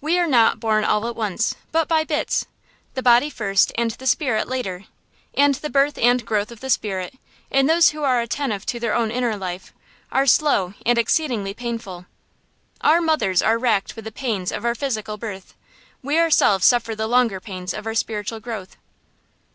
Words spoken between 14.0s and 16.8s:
the pains of our physical birth; we ourselves